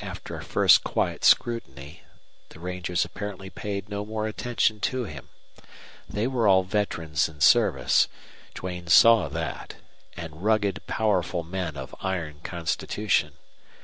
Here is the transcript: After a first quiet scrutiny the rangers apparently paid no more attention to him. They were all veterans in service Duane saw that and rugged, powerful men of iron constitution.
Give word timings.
After 0.00 0.36
a 0.36 0.44
first 0.44 0.84
quiet 0.84 1.24
scrutiny 1.24 2.02
the 2.50 2.60
rangers 2.60 3.04
apparently 3.04 3.50
paid 3.50 3.88
no 3.88 4.04
more 4.06 4.28
attention 4.28 4.78
to 4.78 5.06
him. 5.06 5.28
They 6.08 6.28
were 6.28 6.46
all 6.46 6.62
veterans 6.62 7.28
in 7.28 7.40
service 7.40 8.06
Duane 8.54 8.86
saw 8.86 9.28
that 9.30 9.74
and 10.16 10.44
rugged, 10.44 10.86
powerful 10.86 11.42
men 11.42 11.76
of 11.76 11.96
iron 12.00 12.38
constitution. 12.44 13.32